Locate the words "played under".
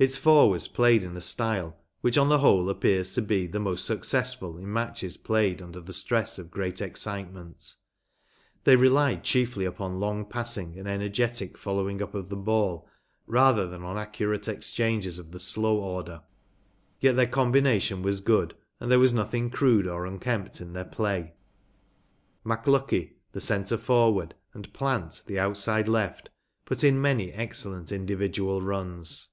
5.16-5.80